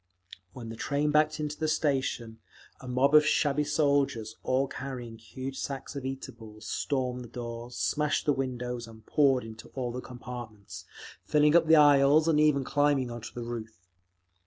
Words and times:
When 0.53 0.69
the 0.69 0.75
train 0.75 1.11
backed 1.11 1.39
into 1.39 1.59
the 1.59 1.67
station, 1.67 2.39
a 2.79 2.87
mob 2.87 3.13
of 3.13 3.23
shabby 3.23 3.63
soldiers, 3.63 4.35
all 4.41 4.67
carrying 4.67 5.19
huge 5.19 5.59
sacks 5.59 5.95
of 5.95 6.03
eatables, 6.05 6.65
stormed 6.65 7.23
the 7.23 7.27
doors, 7.29 7.75
smashed 7.77 8.25
the 8.25 8.33
windows, 8.33 8.87
and 8.87 9.05
poured 9.05 9.43
into 9.43 9.67
all 9.75 9.91
the 9.91 10.01
compartments, 10.01 10.85
filling 11.23 11.55
up 11.55 11.67
the 11.67 11.75
aisles 11.75 12.27
and 12.27 12.39
even 12.39 12.63
climbing 12.63 13.11
onto 13.11 13.31
the 13.31 13.43
roof. 13.47 13.77